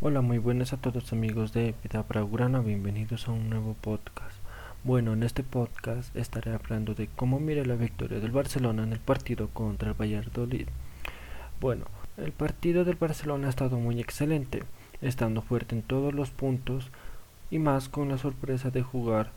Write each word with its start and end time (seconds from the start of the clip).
Hola, 0.00 0.20
muy 0.20 0.38
buenas 0.38 0.72
a 0.72 0.76
todos 0.76 1.12
amigos 1.12 1.52
de 1.52 1.74
Vida 1.82 2.04
Bragurana, 2.08 2.60
bienvenidos 2.60 3.26
a 3.26 3.32
un 3.32 3.50
nuevo 3.50 3.74
podcast. 3.74 4.36
Bueno, 4.84 5.14
en 5.14 5.24
este 5.24 5.42
podcast 5.42 6.14
estaré 6.14 6.54
hablando 6.54 6.94
de 6.94 7.08
cómo 7.08 7.40
mire 7.40 7.66
la 7.66 7.74
victoria 7.74 8.20
del 8.20 8.30
Barcelona 8.30 8.84
en 8.84 8.92
el 8.92 9.00
partido 9.00 9.48
contra 9.48 9.88
el 9.88 10.00
Valladolid. 10.00 10.68
Bueno, 11.60 11.86
el 12.16 12.30
partido 12.30 12.84
del 12.84 12.94
Barcelona 12.94 13.48
ha 13.48 13.50
estado 13.50 13.76
muy 13.80 13.98
excelente, 14.00 14.62
estando 15.02 15.42
fuerte 15.42 15.74
en 15.74 15.82
todos 15.82 16.14
los 16.14 16.30
puntos 16.30 16.92
y 17.50 17.58
más 17.58 17.88
con 17.88 18.08
la 18.08 18.18
sorpresa 18.18 18.70
de 18.70 18.82
jugar 18.82 19.32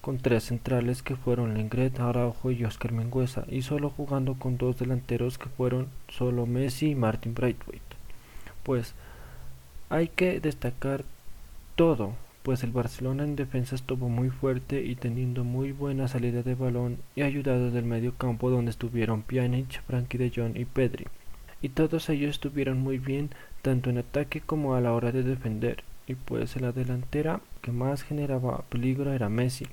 con 0.00 0.16
tres 0.16 0.44
centrales 0.44 1.02
que 1.02 1.16
fueron 1.16 1.52
Lengret, 1.52 2.00
Araujo 2.00 2.50
y 2.50 2.64
Oscar 2.64 2.92
Mengüesa 2.92 3.44
y 3.46 3.60
solo 3.60 3.90
jugando 3.90 4.36
con 4.38 4.56
dos 4.56 4.78
delanteros 4.78 5.36
que 5.36 5.50
fueron 5.50 5.88
solo 6.08 6.46
Messi 6.46 6.92
y 6.92 6.94
Martin 6.94 7.34
Braithwaite. 7.34 7.84
Pues 8.62 8.94
hay 9.90 10.08
que 10.08 10.40
destacar 10.40 11.04
todo, 11.76 12.14
pues 12.42 12.62
el 12.62 12.70
Barcelona 12.70 13.24
en 13.24 13.36
defensa 13.36 13.74
estuvo 13.74 14.08
muy 14.08 14.30
fuerte 14.30 14.82
y 14.82 14.94
teniendo 14.94 15.44
muy 15.44 15.72
buena 15.72 16.08
salida 16.08 16.42
de 16.42 16.54
balón 16.54 16.98
y 17.14 17.22
ayudado 17.22 17.70
del 17.70 17.84
medio 17.84 18.14
campo 18.14 18.50
donde 18.50 18.70
estuvieron 18.70 19.22
Pjanic, 19.22 19.82
Frankie 19.86 20.18
de 20.18 20.32
Jong 20.34 20.56
y 20.56 20.64
Pedri. 20.64 21.06
Y 21.60 21.70
todos 21.70 22.08
ellos 22.08 22.30
estuvieron 22.30 22.80
muy 22.80 22.98
bien 22.98 23.30
tanto 23.62 23.90
en 23.90 23.98
ataque 23.98 24.40
como 24.40 24.74
a 24.74 24.80
la 24.80 24.92
hora 24.92 25.12
de 25.12 25.22
defender. 25.22 25.82
Y 26.06 26.14
pues 26.14 26.56
en 26.56 26.62
la 26.62 26.72
delantera 26.72 27.40
que 27.60 27.72
más 27.72 28.02
generaba 28.02 28.64
peligro 28.68 29.12
era 29.12 29.28
Messi. 29.28 29.66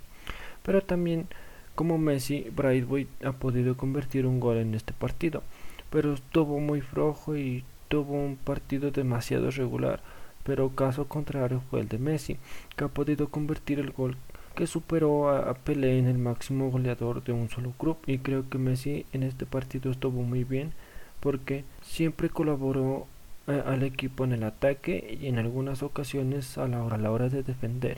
Pero 0.63 0.81
también 0.81 1.27
como 1.75 1.97
Messi, 1.97 2.47
Braithwaite 2.55 3.25
ha 3.25 3.33
podido 3.33 3.77
convertir 3.77 4.25
un 4.25 4.39
gol 4.39 4.57
en 4.57 4.75
este 4.75 4.93
partido. 4.93 5.43
Pero 5.89 6.13
estuvo 6.13 6.59
muy 6.59 6.81
flojo 6.81 7.37
y 7.37 7.63
tuvo 7.87 8.13
un 8.13 8.35
partido 8.35 8.91
demasiado 8.91 9.51
regular, 9.51 10.01
pero 10.43 10.69
caso 10.69 11.07
contrario 11.07 11.61
fue 11.69 11.81
el 11.81 11.87
de 11.87 11.97
Messi, 11.97 12.37
que 12.75 12.83
ha 12.85 12.87
podido 12.87 13.29
convertir 13.29 13.79
el 13.79 13.91
gol 13.91 14.17
que 14.55 14.67
superó 14.67 15.29
a, 15.29 15.53
Pelé 15.53 15.99
en 15.99 16.07
el 16.07 16.17
máximo 16.17 16.71
goleador 16.71 17.23
de 17.23 17.33
un 17.33 17.49
solo 17.49 17.73
club 17.77 17.97
y 18.07 18.19
creo 18.19 18.49
que 18.49 18.57
Messi 18.57 19.05
en 19.11 19.23
este 19.23 19.45
partido 19.45 19.91
estuvo 19.91 20.21
muy 20.21 20.43
bien 20.43 20.71
porque 21.19 21.65
siempre 21.81 22.29
colaboró 22.29 23.05
eh, 23.47 23.61
al 23.65 23.83
equipo 23.83 24.23
en 24.23 24.31
el 24.31 24.43
ataque 24.43 25.17
y 25.19 25.27
en 25.27 25.39
algunas 25.39 25.83
ocasiones 25.83 26.57
a 26.57 26.67
la, 26.67 26.85
a 26.85 26.97
la 26.97 27.11
hora 27.11 27.29
de 27.29 27.43
defender. 27.43 27.97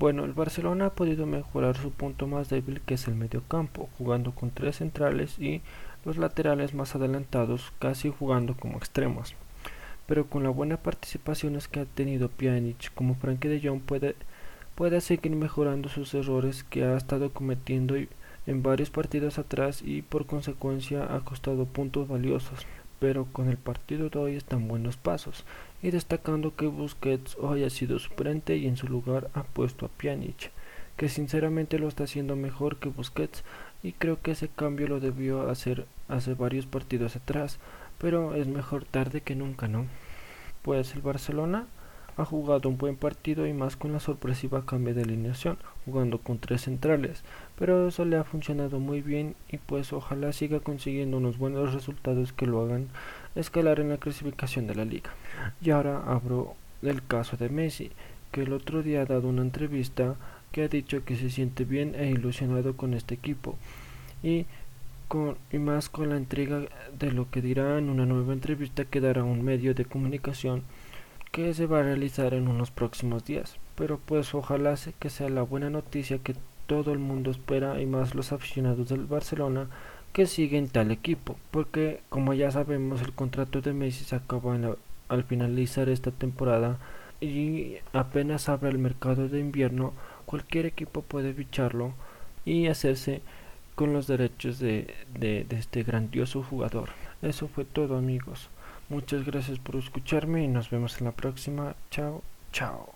Bueno, 0.00 0.24
el 0.24 0.32
Barcelona 0.32 0.86
ha 0.86 0.94
podido 0.94 1.26
mejorar 1.26 1.76
su 1.76 1.90
punto 1.90 2.26
más 2.26 2.48
débil 2.48 2.80
que 2.80 2.94
es 2.94 3.06
el 3.06 3.16
medio 3.16 3.42
campo, 3.46 3.90
jugando 3.98 4.34
con 4.34 4.50
tres 4.50 4.76
centrales 4.76 5.38
y 5.38 5.60
los 6.06 6.16
laterales 6.16 6.72
más 6.72 6.94
adelantados 6.94 7.70
casi 7.78 8.08
jugando 8.08 8.56
como 8.56 8.78
extremos. 8.78 9.34
Pero 10.06 10.24
con 10.24 10.42
las 10.42 10.54
buenas 10.54 10.78
participaciones 10.78 11.68
que 11.68 11.80
ha 11.80 11.84
tenido 11.84 12.30
Pjanic 12.30 12.94
como 12.94 13.14
Frankie 13.14 13.48
de 13.48 13.60
Jong 13.60 13.82
puede, 13.82 14.16
puede 14.74 15.02
seguir 15.02 15.32
mejorando 15.32 15.90
sus 15.90 16.14
errores 16.14 16.64
que 16.64 16.82
ha 16.82 16.96
estado 16.96 17.34
cometiendo 17.34 17.94
en 18.46 18.62
varios 18.62 18.88
partidos 18.88 19.38
atrás 19.38 19.82
y 19.84 20.00
por 20.00 20.24
consecuencia 20.24 21.14
ha 21.14 21.20
costado 21.20 21.66
puntos 21.66 22.08
valiosos. 22.08 22.64
Pero 23.00 23.26
con 23.32 23.48
el 23.48 23.56
partido 23.56 24.08
de 24.08 24.18
hoy 24.18 24.36
están 24.36 24.68
buenos 24.68 24.96
pasos 24.96 25.44
y 25.82 25.90
destacando 25.90 26.54
que 26.54 26.66
Busquets 26.66 27.36
hoy 27.40 27.64
ha 27.64 27.70
sido 27.70 27.98
suplente 27.98 28.56
y 28.56 28.68
en 28.68 28.76
su 28.76 28.86
lugar 28.86 29.30
ha 29.34 29.42
puesto 29.42 29.86
a 29.86 29.88
Pjanic 29.88 30.52
que 31.00 31.08
sinceramente 31.08 31.78
lo 31.78 31.88
está 31.88 32.04
haciendo 32.04 32.36
mejor 32.36 32.76
que 32.76 32.90
Busquets 32.90 33.42
y 33.82 33.92
creo 33.92 34.20
que 34.20 34.32
ese 34.32 34.48
cambio 34.48 34.86
lo 34.86 35.00
debió 35.00 35.48
hacer 35.48 35.86
hace 36.08 36.34
varios 36.34 36.66
partidos 36.66 37.16
atrás, 37.16 37.58
pero 37.96 38.34
es 38.34 38.46
mejor 38.46 38.84
tarde 38.84 39.22
que 39.22 39.34
nunca, 39.34 39.66
¿no? 39.66 39.86
Pues 40.60 40.94
el 40.94 41.00
Barcelona 41.00 41.66
ha 42.16 42.24
jugado 42.24 42.68
un 42.68 42.78
buen 42.78 42.96
partido 42.96 43.46
y 43.46 43.52
más 43.52 43.76
con 43.76 43.92
la 43.92 44.00
sorpresiva 44.00 44.64
cambio 44.64 44.94
de 44.94 45.02
alineación, 45.02 45.58
jugando 45.84 46.18
con 46.18 46.38
tres 46.38 46.62
centrales, 46.62 47.22
pero 47.58 47.88
eso 47.88 48.04
le 48.04 48.16
ha 48.16 48.24
funcionado 48.24 48.78
muy 48.80 49.00
bien 49.00 49.34
y 49.50 49.58
pues 49.58 49.92
ojalá 49.92 50.32
siga 50.32 50.60
consiguiendo 50.60 51.16
unos 51.16 51.38
buenos 51.38 51.72
resultados 51.74 52.32
que 52.32 52.46
lo 52.46 52.62
hagan 52.62 52.88
escalar 53.34 53.80
en 53.80 53.90
la 53.90 53.98
clasificación 53.98 54.66
de 54.66 54.74
la 54.74 54.84
liga. 54.84 55.10
Y 55.60 55.70
ahora 55.70 56.02
abro 56.06 56.54
el 56.82 57.02
caso 57.02 57.36
de 57.36 57.48
Messi, 57.48 57.90
que 58.32 58.42
el 58.42 58.52
otro 58.52 58.82
día 58.82 59.02
ha 59.02 59.06
dado 59.06 59.28
una 59.28 59.42
entrevista 59.42 60.16
que 60.52 60.62
ha 60.62 60.68
dicho 60.68 61.04
que 61.04 61.16
se 61.16 61.30
siente 61.30 61.64
bien 61.64 61.94
e 61.94 62.10
ilusionado 62.10 62.76
con 62.76 62.94
este 62.94 63.14
equipo 63.14 63.56
y, 64.22 64.46
con, 65.08 65.36
y 65.52 65.58
más 65.58 65.88
con 65.88 66.10
la 66.10 66.16
entrega 66.16 66.62
de 66.98 67.12
lo 67.12 67.30
que 67.30 67.42
dirá 67.42 67.78
en 67.78 67.88
una 67.88 68.06
nueva 68.06 68.32
entrevista 68.32 68.84
que 68.84 69.00
dará 69.00 69.24
un 69.24 69.44
medio 69.44 69.74
de 69.74 69.84
comunicación 69.84 70.62
que 71.30 71.54
se 71.54 71.66
va 71.66 71.80
a 71.80 71.82
realizar 71.82 72.34
en 72.34 72.48
unos 72.48 72.70
próximos 72.70 73.24
días. 73.24 73.56
Pero 73.76 73.98
pues 73.98 74.34
ojalá 74.34 74.74
que 74.98 75.10
sea 75.10 75.28
la 75.28 75.42
buena 75.42 75.70
noticia 75.70 76.18
que 76.18 76.34
todo 76.66 76.92
el 76.92 76.98
mundo 76.98 77.30
espera 77.30 77.80
y 77.80 77.86
más 77.86 78.14
los 78.14 78.32
aficionados 78.32 78.88
del 78.88 79.06
Barcelona 79.06 79.68
que 80.12 80.26
siguen 80.26 80.68
tal 80.68 80.90
equipo, 80.90 81.36
porque 81.50 82.00
como 82.08 82.34
ya 82.34 82.50
sabemos 82.50 83.00
el 83.00 83.12
contrato 83.12 83.60
de 83.60 83.72
Messi 83.72 84.04
se 84.04 84.16
acaba 84.16 84.56
al 85.08 85.24
finalizar 85.24 85.88
esta 85.88 86.10
temporada 86.10 86.78
y 87.20 87.76
apenas 87.92 88.48
abre 88.48 88.70
el 88.70 88.78
mercado 88.78 89.28
de 89.28 89.38
invierno 89.38 89.92
cualquier 90.26 90.66
equipo 90.66 91.02
puede 91.02 91.32
ficharlo 91.34 91.92
y 92.44 92.66
hacerse 92.66 93.20
con 93.74 93.92
los 93.92 94.06
derechos 94.06 94.58
de, 94.58 94.94
de, 95.18 95.44
de 95.44 95.56
este 95.56 95.82
grandioso 95.82 96.42
jugador. 96.42 96.90
Eso 97.22 97.48
fue 97.48 97.64
todo 97.64 97.96
amigos. 97.96 98.48
Muchas 98.90 99.24
gracias 99.24 99.60
por 99.60 99.76
escucharme 99.76 100.42
y 100.42 100.48
nos 100.48 100.68
vemos 100.68 100.98
en 100.98 101.06
la 101.06 101.12
próxima. 101.12 101.76
Chao, 101.90 102.22
chao. 102.52 102.88